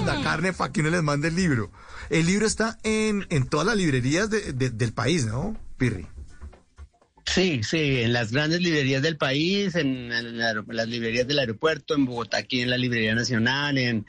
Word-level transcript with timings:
da 0.00 0.22
carne 0.22 0.52
para 0.52 0.72
que 0.72 0.82
les 0.82 1.02
mande 1.02 1.28
el 1.28 1.36
libro. 1.36 1.70
El 2.10 2.26
libro 2.26 2.46
está 2.46 2.78
en, 2.82 3.26
en 3.30 3.46
todas 3.46 3.66
las 3.66 3.76
librerías 3.76 4.30
del 4.30 4.92
país, 4.92 5.26
¿no, 5.26 5.56
Pirri? 5.76 6.06
Sí, 7.24 7.60
sí, 7.62 8.00
en 8.00 8.12
las 8.12 8.32
grandes 8.32 8.60
librerías 8.60 9.02
del 9.02 9.16
país, 9.16 9.74
en, 9.76 10.08
las 10.38 10.88
librerías 10.88 11.26
del 11.26 11.38
aeropuerto, 11.38 11.94
en 11.94 12.04
Bogotá, 12.04 12.38
aquí 12.38 12.60
en 12.60 12.70
la 12.70 12.76
Librería 12.76 13.14
Nacional, 13.14 13.78
en, 13.78 14.06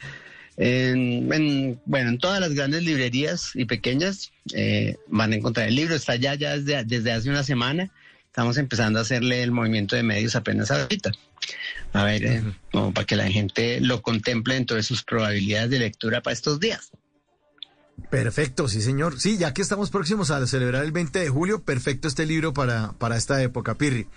en, 0.57 1.79
bueno, 1.85 2.09
en 2.09 2.17
todas 2.17 2.39
las 2.39 2.53
grandes 2.53 2.83
librerías 2.83 3.51
y 3.53 3.65
pequeñas 3.65 4.31
eh, 4.53 4.97
van 5.07 5.31
a 5.31 5.35
encontrar 5.35 5.67
el 5.67 5.75
libro. 5.75 5.95
Está 5.95 6.15
ya, 6.15 6.33
ya 6.35 6.57
desde, 6.57 6.83
desde 6.85 7.11
hace 7.11 7.29
una 7.29 7.43
semana. 7.43 7.91
Estamos 8.25 8.57
empezando 8.57 8.97
a 8.97 9.03
hacerle 9.03 9.43
el 9.43 9.51
movimiento 9.51 9.95
de 9.95 10.03
medios 10.03 10.35
apenas 10.35 10.71
ahorita. 10.71 11.11
A 11.93 12.03
ver, 12.03 12.25
eh, 12.25 12.43
como 12.71 12.93
para 12.93 13.05
que 13.05 13.15
la 13.15 13.29
gente 13.29 13.79
lo 13.81 14.01
contemple 14.01 14.57
en 14.57 14.65
todas 14.65 14.85
sus 14.85 15.03
probabilidades 15.03 15.69
de 15.69 15.79
lectura 15.79 16.21
para 16.21 16.33
estos 16.33 16.59
días. 16.59 16.91
Perfecto, 18.09 18.67
sí, 18.67 18.81
señor. 18.81 19.17
Sí, 19.19 19.37
ya 19.37 19.53
que 19.53 19.61
estamos 19.61 19.91
próximos 19.91 20.31
a 20.31 20.45
celebrar 20.47 20.83
el 20.83 20.91
20 20.91 21.19
de 21.19 21.29
julio, 21.29 21.63
perfecto 21.63 22.07
este 22.07 22.25
libro 22.25 22.53
para, 22.53 22.93
para 22.93 23.17
esta 23.17 23.41
época, 23.41 23.75
Pirri. 23.75 24.07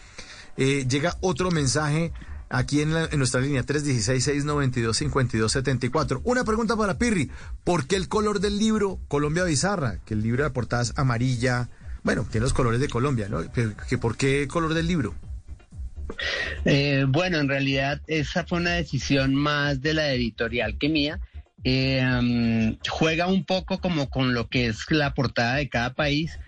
Eh, 0.56 0.86
llega 0.88 1.18
otro 1.20 1.50
mensaje 1.50 2.12
aquí 2.48 2.80
en, 2.80 2.96
en 2.96 3.18
nuestra 3.18 3.40
línea 3.40 3.64
316-692-5274. 3.64 6.22
Una 6.24 6.44
pregunta 6.44 6.76
para 6.76 6.98
Pirri. 6.98 7.30
¿Por 7.64 7.86
qué 7.86 7.96
el 7.96 8.08
color 8.08 8.40
del 8.40 8.58
libro 8.58 8.98
Colombia 9.08 9.44
Bizarra? 9.44 9.98
Que 10.04 10.14
el 10.14 10.22
libro 10.22 10.44
de 10.44 10.50
portada 10.50 10.82
es 10.82 10.94
amarilla, 10.96 11.68
bueno, 12.06 12.24
tiene 12.30 12.44
los 12.44 12.52
colores 12.52 12.80
de 12.80 12.88
Colombia, 12.88 13.28
¿no? 13.28 13.40
¿Que 13.50 13.98
¿Por 13.98 14.16
qué 14.16 14.42
el 14.42 14.48
color 14.48 14.74
del 14.74 14.86
libro? 14.86 15.12
Eh, 16.64 17.04
bueno, 17.08 17.38
en 17.38 17.48
realidad 17.48 18.00
esa 18.06 18.44
fue 18.44 18.58
una 18.58 18.72
decisión 18.72 19.34
más 19.34 19.80
de 19.80 19.94
la 19.94 20.12
editorial 20.12 20.78
que 20.78 20.88
mía. 20.88 21.20
Eh, 21.64 22.76
juega 22.88 23.26
un 23.26 23.44
poco 23.44 23.80
como 23.80 24.08
con 24.08 24.34
lo 24.34 24.48
que 24.48 24.66
es 24.66 24.90
la 24.90 25.14
portada 25.14 25.56
de 25.56 25.68
cada 25.68 25.94
país 25.94 26.38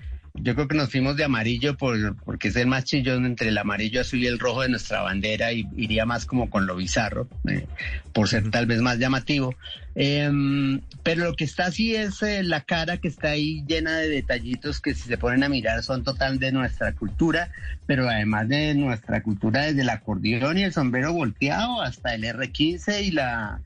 yo 0.42 0.54
creo 0.54 0.68
que 0.68 0.76
nos 0.76 0.90
fuimos 0.90 1.16
de 1.16 1.24
amarillo 1.24 1.76
por, 1.76 2.16
porque 2.24 2.48
es 2.48 2.56
el 2.56 2.66
más 2.66 2.84
chillón 2.84 3.26
entre 3.26 3.48
el 3.48 3.58
amarillo, 3.58 4.00
azul 4.00 4.20
y 4.20 4.26
el 4.26 4.38
rojo 4.38 4.62
de 4.62 4.68
nuestra 4.68 5.02
bandera 5.02 5.52
y 5.52 5.66
iría 5.76 6.06
más 6.06 6.26
como 6.26 6.50
con 6.50 6.66
lo 6.66 6.76
bizarro, 6.76 7.28
eh, 7.48 7.66
por 8.12 8.28
ser 8.28 8.50
tal 8.50 8.66
vez 8.66 8.80
más 8.80 8.98
llamativo. 8.98 9.54
Em, 9.94 10.80
pero 11.02 11.24
lo 11.24 11.34
que 11.34 11.44
está 11.44 11.66
así 11.66 11.94
es 11.94 12.22
eh, 12.22 12.42
la 12.42 12.60
cara 12.60 12.98
que 12.98 13.08
está 13.08 13.30
ahí 13.30 13.64
llena 13.66 13.98
de 13.98 14.08
detallitos 14.08 14.80
que 14.80 14.94
si 14.94 15.08
se 15.08 15.18
ponen 15.18 15.42
a 15.42 15.48
mirar 15.48 15.82
son 15.82 16.04
total 16.04 16.38
de 16.38 16.52
nuestra 16.52 16.92
cultura, 16.92 17.50
pero 17.86 18.08
además 18.08 18.48
de 18.48 18.74
nuestra 18.74 19.22
cultura 19.22 19.62
desde 19.62 19.82
el 19.82 19.90
acordeón 19.90 20.58
y 20.58 20.62
el 20.62 20.72
sombrero 20.72 21.12
volteado 21.12 21.82
hasta 21.82 22.14
el 22.14 22.24
R15 22.24 23.02
y 23.04 23.10
la 23.10 23.60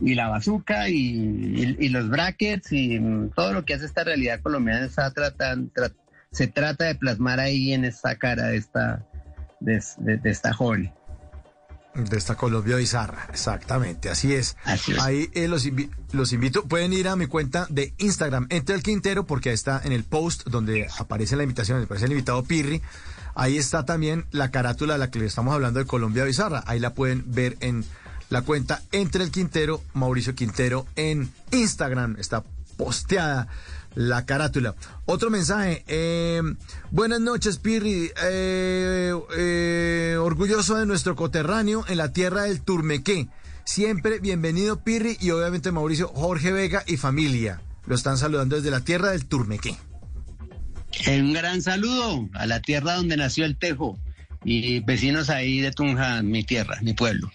y 0.00 0.14
la 0.14 0.28
bazooka 0.28 0.88
y, 0.88 1.88
los 1.88 2.08
brackets 2.08 2.72
y 2.72 2.98
mm, 2.98 3.30
todo 3.30 3.52
lo 3.52 3.64
que 3.64 3.74
hace 3.74 3.86
esta 3.86 4.04
realidad 4.04 4.40
colombiana 4.40 4.86
está 4.86 5.10
tratando, 5.12 5.70
se 6.32 6.46
trata 6.46 6.84
de 6.86 6.94
plasmar 6.94 7.40
ahí 7.40 7.72
en 7.72 7.84
esta 7.84 8.16
cara 8.16 8.48
de 8.48 8.56
esta, 8.56 9.06
de, 9.60 9.80
esta 10.24 10.52
joven. 10.52 10.92
De 11.94 12.16
esta 12.16 12.36
Colombia 12.36 12.76
bizarra, 12.76 13.26
exactamente, 13.30 14.08
así 14.08 14.32
es. 14.34 14.56
Ahí 15.00 15.30
eh, 15.34 15.48
los, 15.48 15.66
los 16.12 16.32
invito, 16.32 16.64
pueden 16.64 16.92
ir 16.92 17.08
a 17.08 17.16
mi 17.16 17.26
cuenta 17.26 17.66
de 17.70 17.92
Instagram, 17.98 18.46
entre 18.50 18.76
el 18.76 18.82
Quintero, 18.82 19.26
porque 19.26 19.48
ahí 19.48 19.54
está 19.54 19.80
en 19.82 19.92
el 19.92 20.04
post 20.04 20.46
donde 20.46 20.86
aparece 20.98 21.34
la 21.34 21.42
invitación, 21.42 21.76
donde 21.76 21.86
aparece 21.86 22.06
el 22.06 22.12
invitado 22.12 22.44
Pirri. 22.44 22.82
Ahí 23.34 23.56
está 23.56 23.84
también 23.84 24.26
la 24.30 24.50
carátula 24.50 24.94
de 24.94 24.98
la 24.98 25.10
que 25.10 25.18
le 25.18 25.26
estamos 25.26 25.54
hablando 25.54 25.80
de 25.80 25.86
Colombia 25.86 26.24
Bizarra. 26.24 26.62
Ahí 26.66 26.78
la 26.78 26.94
pueden 26.94 27.24
ver 27.26 27.56
en 27.60 27.84
la 28.30 28.42
cuenta 28.42 28.82
Entre 28.92 29.24
el 29.24 29.30
Quintero, 29.30 29.82
Mauricio 29.94 30.34
Quintero, 30.34 30.86
en 30.96 31.32
Instagram. 31.50 32.16
Está 32.18 32.44
posteada 32.76 33.48
la 33.98 34.24
carátula. 34.24 34.76
Otro 35.06 35.28
mensaje. 35.28 35.82
Eh, 35.88 36.40
buenas 36.92 37.20
noches, 37.20 37.58
Pirri. 37.58 38.12
Eh, 38.22 39.12
eh, 39.36 40.16
orgulloso 40.20 40.76
de 40.76 40.86
nuestro 40.86 41.16
coterráneo 41.16 41.84
en 41.88 41.98
la 41.98 42.12
tierra 42.12 42.42
del 42.42 42.60
Turmequé. 42.60 43.28
Siempre 43.64 44.20
bienvenido, 44.20 44.84
Pirri, 44.84 45.18
y 45.20 45.30
obviamente 45.32 45.72
Mauricio, 45.72 46.08
Jorge 46.08 46.52
Vega 46.52 46.84
y 46.86 46.96
familia. 46.96 47.60
Lo 47.86 47.96
están 47.96 48.18
saludando 48.18 48.54
desde 48.54 48.70
la 48.70 48.80
tierra 48.80 49.10
del 49.10 49.26
Turmequé. 49.26 49.76
Un 51.08 51.32
gran 51.32 51.60
saludo 51.60 52.28
a 52.34 52.46
la 52.46 52.62
tierra 52.62 52.94
donde 52.94 53.16
nació 53.16 53.44
el 53.44 53.58
Tejo 53.58 53.98
y 54.44 54.78
vecinos 54.80 55.28
ahí 55.28 55.60
de 55.60 55.72
Tunja, 55.72 56.22
mi 56.22 56.44
tierra, 56.44 56.78
mi 56.82 56.92
pueblo. 56.94 57.32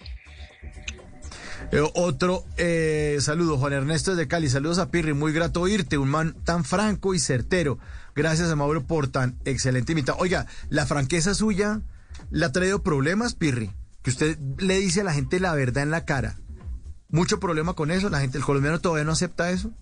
Eh, 1.74 1.82
otro 1.94 2.44
eh, 2.56 3.18
saludo, 3.20 3.58
Juan 3.58 3.72
Ernesto 3.72 4.14
de 4.14 4.28
Cali. 4.28 4.48
Saludos 4.48 4.78
a 4.78 4.92
Pirri, 4.92 5.12
muy 5.12 5.32
grato 5.32 5.60
oírte, 5.60 5.98
un 5.98 6.08
man 6.08 6.36
tan 6.44 6.64
franco 6.64 7.14
y 7.14 7.18
certero. 7.18 7.80
Gracias 8.14 8.48
a 8.48 8.54
Mauro 8.54 8.84
por 8.84 9.08
tan 9.08 9.36
excelente 9.44 9.90
invitado. 9.90 10.18
Oiga, 10.20 10.46
la 10.68 10.86
franqueza 10.86 11.34
suya 11.34 11.80
le 12.30 12.44
ha 12.44 12.52
traído 12.52 12.84
problemas, 12.84 13.34
Pirri. 13.34 13.72
Que 14.02 14.10
usted 14.10 14.38
le 14.58 14.78
dice 14.78 15.00
a 15.00 15.04
la 15.04 15.14
gente 15.14 15.40
la 15.40 15.52
verdad 15.52 15.82
en 15.82 15.90
la 15.90 16.04
cara. 16.04 16.36
Mucho 17.08 17.40
problema 17.40 17.74
con 17.74 17.90
eso, 17.90 18.08
la 18.08 18.20
gente, 18.20 18.38
el 18.38 18.44
colombiano 18.44 18.80
todavía 18.80 19.02
no 19.02 19.10
acepta 19.10 19.50
eso. 19.50 19.72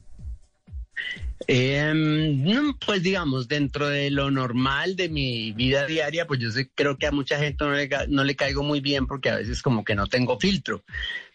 Eh, 1.49 2.73
pues 2.85 3.03
digamos, 3.03 3.49
dentro 3.49 3.89
de 3.89 4.11
lo 4.11 4.31
normal 4.31 4.97
de 4.97 5.09
mi 5.09 5.53
vida 5.53 5.87
diaria, 5.87 6.27
pues 6.27 6.41
yo 6.41 6.49
creo 6.75 6.97
que 6.97 7.07
a 7.07 7.13
mucha 7.13 7.39
gente 7.39 7.65
no 7.65 7.73
le, 7.73 7.89
no 8.09 8.25
le 8.25 8.37
caigo 8.37 8.63
muy 8.63 8.81
bien 8.81 9.07
porque 9.07 9.31
a 9.31 9.37
veces 9.37 9.63
como 9.63 9.85
que 9.85 9.95
no 9.95 10.07
tengo 10.07 10.39
filtro. 10.39 10.85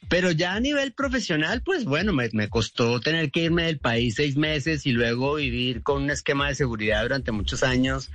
Pero 0.09 0.31
ya 0.31 0.53
a 0.53 0.59
nivel 0.59 0.93
profesional, 0.93 1.61
pues 1.63 1.83
bueno, 1.83 2.13
me, 2.13 2.29
costó 2.49 2.99
tener 3.01 3.31
que 3.31 3.43
irme 3.43 3.63
del 3.63 3.79
país 3.79 4.15
seis 4.15 4.37
meses 4.37 4.85
y 4.85 4.91
luego 4.91 5.35
vivir 5.35 5.83
con 5.83 6.03
un 6.03 6.09
esquema 6.09 6.47
de 6.47 6.55
seguridad 6.55 7.03
durante 7.03 7.31
muchos 7.31 7.63
años. 7.63 8.09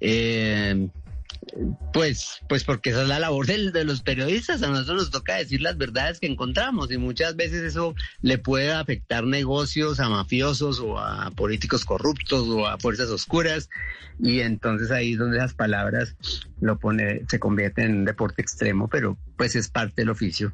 Eh, 0.00 0.88
pues, 1.92 2.40
pues 2.48 2.64
porque 2.64 2.90
esa 2.90 3.02
es 3.02 3.08
la 3.08 3.18
labor 3.18 3.46
de, 3.46 3.84
los 3.84 4.02
periodistas, 4.02 4.62
a 4.62 4.68
nosotros 4.68 4.96
nos 4.96 5.10
toca 5.10 5.36
decir 5.36 5.60
las 5.60 5.78
verdades 5.78 6.20
que 6.20 6.26
encontramos 6.26 6.90
y 6.90 6.98
muchas 6.98 7.36
veces 7.36 7.62
eso 7.62 7.94
le 8.20 8.38
puede 8.38 8.72
afectar 8.72 9.24
negocios 9.24 10.00
a 10.00 10.08
mafiosos 10.08 10.80
o 10.80 10.98
a 10.98 11.30
políticos 11.30 11.84
corruptos 11.84 12.48
o 12.48 12.66
a 12.66 12.78
fuerzas 12.78 13.08
oscuras 13.10 13.68
y 14.18 14.40
entonces 14.40 14.90
ahí 14.90 15.12
es 15.12 15.18
donde 15.18 15.38
esas 15.38 15.54
palabras 15.54 16.16
lo 16.60 16.78
pone, 16.78 17.22
se 17.28 17.38
convierten 17.38 17.86
en 17.86 17.96
un 17.98 18.04
deporte 18.04 18.42
extremo, 18.42 18.88
pero 18.88 19.16
pues 19.36 19.56
es 19.56 19.68
parte 19.68 20.02
del 20.02 20.10
oficio. 20.10 20.52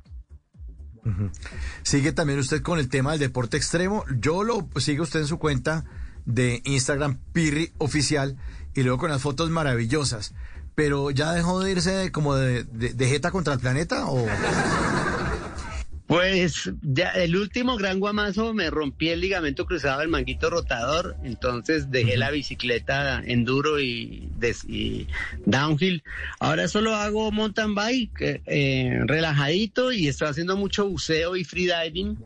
Sigue 1.83 2.12
también 2.12 2.39
usted 2.39 2.62
con 2.62 2.78
el 2.78 2.89
tema 2.89 3.12
del 3.12 3.21
deporte 3.21 3.56
extremo. 3.56 4.04
Yo 4.21 4.44
lo 4.44 4.69
sigue 4.77 5.00
usted 5.00 5.21
en 5.21 5.27
su 5.27 5.39
cuenta 5.39 5.84
de 6.27 6.62
Instagram 6.65 7.19
Pirri 7.33 7.72
Oficial 7.78 8.37
y 8.75 8.83
luego 8.83 8.99
con 8.99 9.10
las 9.10 9.21
fotos 9.21 9.50
maravillosas 9.50 10.33
pero 10.75 11.10
ya 11.10 11.33
dejó 11.33 11.60
de 11.60 11.72
irse 11.72 12.12
como 12.12 12.34
de, 12.34 12.65
de, 12.65 13.06
jeta 13.06 13.31
contra 13.31 13.55
el 13.55 13.60
planeta 13.60 14.06
o... 14.06 14.27
Pues 16.06 16.71
ya 16.83 17.09
el 17.10 17.37
último 17.37 17.78
gran 17.78 17.99
guamazo 17.99 18.53
me 18.53 18.69
rompí 18.69 19.09
el 19.09 19.21
ligamento 19.21 19.65
cruzado 19.65 20.00
del 20.00 20.10
manguito 20.10 20.50
rotador, 20.50 21.16
entonces 21.25 21.91
dejé 21.91 22.19
la 22.19 22.31
bicicleta 22.31 23.22
enduro 23.25 23.81
y, 23.81 24.28
y, 24.69 25.06
downhill. 25.47 26.03
Ahora 26.38 26.69
solo 26.69 26.94
hago 26.94 27.33
mountain 27.33 27.75
bike 27.75 28.43
eh, 28.44 29.00
relajadito 29.06 29.91
y 29.91 30.09
estoy 30.09 30.28
haciendo 30.28 30.54
mucho 30.56 30.87
buceo 30.87 31.34
y 31.34 31.44
freediving 31.44 32.19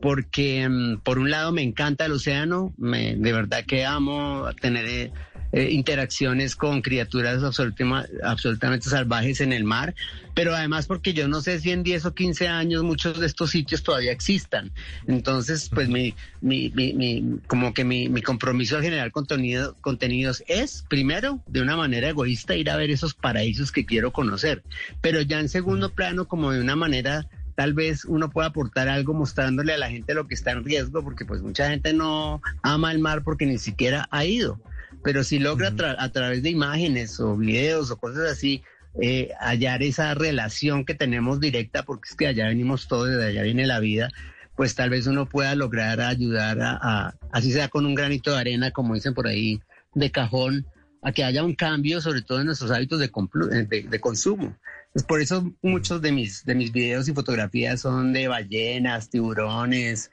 porque 0.00 0.68
mm, 0.68 0.98
por 0.98 1.18
un 1.18 1.30
lado 1.30 1.52
me 1.52 1.62
encanta 1.62 2.06
el 2.06 2.12
océano, 2.12 2.74
me, 2.76 3.16
de 3.16 3.32
verdad 3.32 3.64
que 3.66 3.84
amo 3.84 4.46
tener 4.60 4.86
eh, 4.86 5.12
eh, 5.56 5.70
interacciones 5.70 6.56
con 6.56 6.82
criaturas 6.82 7.40
absolutamente 7.44 8.90
salvajes 8.90 9.40
en 9.40 9.52
el 9.52 9.62
mar, 9.62 9.94
pero 10.34 10.52
además 10.52 10.88
porque 10.88 11.14
yo 11.14 11.28
no 11.28 11.42
sé 11.42 11.60
si 11.60 11.70
en 11.70 11.84
10 11.84 12.06
o 12.06 12.14
15 12.14 12.48
años 12.48 12.82
muchos 12.82 13.20
de 13.20 13.26
estos 13.26 13.52
sitios 13.52 13.84
todavía 13.84 14.10
existan. 14.10 14.72
Entonces, 15.06 15.70
pues 15.72 15.88
mi, 15.88 16.12
mi, 16.40 16.70
mi, 16.70 17.38
como 17.46 17.72
que 17.72 17.84
mi, 17.84 18.08
mi 18.08 18.20
compromiso 18.20 18.76
al 18.76 18.82
generar 18.82 19.12
contenido, 19.12 19.76
contenidos 19.80 20.42
es, 20.48 20.84
primero, 20.88 21.40
de 21.46 21.60
una 21.62 21.76
manera 21.76 22.08
egoísta, 22.08 22.56
ir 22.56 22.68
a 22.68 22.76
ver 22.76 22.90
esos 22.90 23.14
paraísos 23.14 23.70
que 23.70 23.86
quiero 23.86 24.12
conocer, 24.12 24.64
pero 25.00 25.20
ya 25.20 25.38
en 25.38 25.48
segundo 25.48 25.90
plano, 25.90 26.26
como 26.26 26.50
de 26.50 26.60
una 26.60 26.74
manera 26.74 27.28
tal 27.54 27.74
vez 27.74 28.04
uno 28.04 28.30
pueda 28.30 28.48
aportar 28.48 28.88
algo 28.88 29.14
mostrándole 29.14 29.74
a 29.74 29.78
la 29.78 29.90
gente 29.90 30.14
lo 30.14 30.26
que 30.26 30.34
está 30.34 30.52
en 30.52 30.64
riesgo, 30.64 31.02
porque 31.02 31.24
pues 31.24 31.42
mucha 31.42 31.68
gente 31.70 31.92
no 31.92 32.42
ama 32.62 32.92
el 32.92 32.98
mar 32.98 33.22
porque 33.22 33.46
ni 33.46 33.58
siquiera 33.58 34.08
ha 34.10 34.24
ido. 34.24 34.60
Pero 35.02 35.24
si 35.24 35.38
logra 35.38 35.74
a 35.98 36.08
través 36.10 36.42
de 36.42 36.50
imágenes 36.50 37.20
o 37.20 37.36
videos 37.36 37.90
o 37.90 37.96
cosas 37.96 38.30
así, 38.30 38.62
eh, 39.00 39.30
hallar 39.40 39.82
esa 39.82 40.14
relación 40.14 40.84
que 40.84 40.94
tenemos 40.94 41.40
directa, 41.40 41.82
porque 41.82 42.08
es 42.08 42.16
que 42.16 42.28
allá 42.28 42.46
venimos 42.46 42.86
todos, 42.86 43.08
de 43.08 43.26
allá 43.26 43.42
viene 43.42 43.66
la 43.66 43.80
vida, 43.80 44.08
pues 44.56 44.74
tal 44.74 44.90
vez 44.90 45.06
uno 45.06 45.26
pueda 45.26 45.54
lograr 45.54 46.00
ayudar 46.00 46.58
a, 46.60 47.14
así 47.32 47.52
sea 47.52 47.68
con 47.68 47.86
un 47.86 47.94
granito 47.94 48.32
de 48.32 48.38
arena, 48.38 48.70
como 48.70 48.94
dicen 48.94 49.14
por 49.14 49.26
ahí, 49.26 49.60
de 49.94 50.10
cajón, 50.10 50.66
a 51.04 51.12
que 51.12 51.22
haya 51.22 51.44
un 51.44 51.54
cambio, 51.54 52.00
sobre 52.00 52.22
todo 52.22 52.40
en 52.40 52.46
nuestros 52.46 52.70
hábitos 52.70 52.98
de, 52.98 53.12
eh, 53.52 53.86
de, 53.88 54.00
consumo. 54.00 54.56
Pues 54.92 55.04
por 55.04 55.20
eso 55.20 55.52
muchos 55.60 56.00
de 56.00 56.12
mis, 56.12 56.44
de 56.44 56.54
mis 56.54 56.72
videos 56.72 57.06
y 57.08 57.12
fotografías 57.12 57.82
son 57.82 58.14
de 58.14 58.26
ballenas, 58.26 59.10
tiburones, 59.10 60.10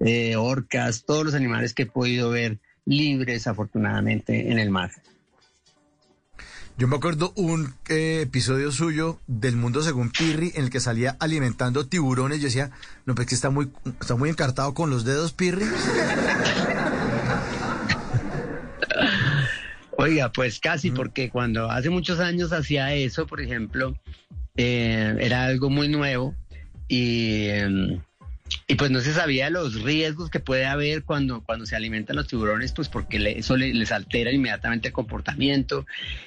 eh, 0.00 0.36
orcas, 0.36 1.04
todos 1.06 1.24
los 1.24 1.34
animales 1.34 1.72
que 1.72 1.84
he 1.84 1.86
podido 1.86 2.28
ver 2.28 2.58
libres 2.84 3.46
afortunadamente 3.46 4.52
en 4.52 4.58
el 4.58 4.70
mar. 4.70 4.90
Yo 6.76 6.88
me 6.88 6.96
acuerdo 6.96 7.32
un 7.36 7.72
eh, 7.88 8.22
episodio 8.22 8.70
suyo 8.70 9.20
del 9.26 9.56
mundo 9.56 9.82
según 9.82 10.10
Pirri 10.10 10.52
en 10.56 10.64
el 10.64 10.70
que 10.70 10.80
salía 10.80 11.16
alimentando 11.20 11.86
tiburones. 11.86 12.40
Yo 12.40 12.46
decía, 12.46 12.70
no, 13.06 13.14
pues 13.14 13.28
que 13.28 13.34
está 13.34 13.48
muy, 13.48 13.70
está 13.98 14.16
muy 14.16 14.28
encartado 14.28 14.74
con 14.74 14.90
los 14.90 15.04
dedos, 15.04 15.32
Pirri. 15.32 15.64
Oiga, 20.04 20.30
pues 20.30 20.60
casi, 20.60 20.90
porque 20.90 21.30
cuando 21.30 21.70
hace 21.70 21.88
muchos 21.88 22.20
años 22.20 22.52
hacía 22.52 22.92
eso, 22.92 23.26
por 23.26 23.40
ejemplo, 23.40 23.96
eh, 24.54 25.16
era 25.18 25.46
algo 25.46 25.70
muy 25.70 25.88
nuevo 25.88 26.34
y, 26.88 27.46
em, 27.46 28.02
y 28.68 28.74
pues 28.74 28.90
no 28.90 29.00
se 29.00 29.14
sabía 29.14 29.48
los 29.48 29.80
riesgos 29.80 30.28
que 30.28 30.40
puede 30.40 30.66
haber 30.66 31.04
cuando, 31.04 31.42
cuando 31.42 31.64
se 31.64 31.74
alimentan 31.74 32.16
los 32.16 32.26
tiburones, 32.26 32.72
pues 32.72 32.90
porque 32.90 33.16
eso 33.38 33.56
les 33.56 33.92
altera 33.92 34.30
inmediatamente 34.30 34.88
el 34.88 34.92
comportamiento 34.92 35.86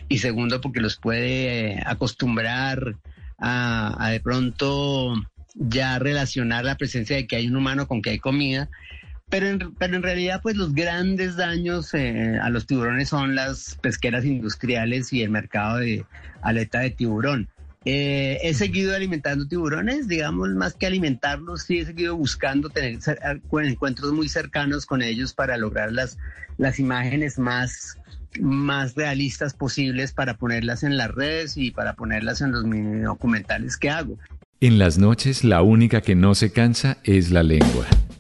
y 0.10 0.18
segundo 0.18 0.60
porque 0.60 0.82
los 0.82 0.98
puede 0.98 1.74
eh, 1.74 1.84
acostumbrar 1.86 2.96
a, 3.38 4.10
de 4.12 4.20
pronto 4.22 5.14
ya 5.54 6.00
relacionar 6.00 6.66
la 6.66 6.78
presencia 6.78 7.16
de 7.16 7.28
que 7.28 7.36
hay 7.36 7.48
un 7.48 7.56
humano 7.56 7.88
con 7.88 8.02
que 8.02 8.10
hay 8.10 8.18
comida. 8.18 8.70
Pero 9.30 9.48
en, 9.48 9.76
pero 9.76 9.96
en 9.96 10.04
realidad, 10.04 10.40
pues 10.42 10.56
los 10.56 10.74
grandes 10.74 11.36
daños 11.36 11.94
eh, 11.94 12.38
a 12.42 12.50
los 12.50 12.66
tiburones 12.66 13.10
son 13.10 13.36
las 13.36 13.78
pesqueras 13.82 14.24
industriales 14.24 15.12
y 15.12 15.22
el 15.22 15.30
mercado 15.30 15.78
de 15.78 16.06
aleta 16.42 16.80
de 16.80 16.92
tiburón. 16.92 17.50
Eh, 17.84 18.40
he 18.42 18.54
seguido 18.54 18.96
alimentando 18.96 19.48
tiburones, 19.48 20.08
digamos, 20.08 20.50
más 20.50 20.74
que 20.74 20.88
alimentarlos, 20.88 21.64
sí 21.64 21.80
he 21.80 21.86
seguido 21.86 22.18
buscando 22.18 22.70
tener 22.70 23.00
encuentros 23.64 24.12
muy 24.12 24.28
cercanos 24.28 24.86
con 24.86 25.02
ellos 25.02 25.34
para 25.34 25.58
lograr 25.58 25.94
las, 25.94 26.18
las 26.58 26.80
imágenes 26.80 27.40
más, 27.40 27.98
más 28.42 28.96
realistas 28.96 29.54
posibles 29.54 30.12
para 30.12 30.36
ponerlas 30.36 30.84
en 30.84 30.98
las 30.98 31.12
redes 31.12 31.56
y 31.56 31.72
para 31.72 31.94
ponerlas 31.94 32.42
en 32.42 32.52
los 32.52 32.66
mini 32.66 33.02
documentales 33.02 33.78
que 33.78 33.90
hago. 33.90 34.18
En 34.60 34.80
las 34.80 34.98
noches 34.98 35.44
la 35.44 35.62
única 35.62 36.02
que 36.02 36.16
no 36.16 36.36
se 36.36 36.52
cansa 36.52 36.98
es 37.04 37.32
la 37.32 37.44
lengua. 37.44 37.86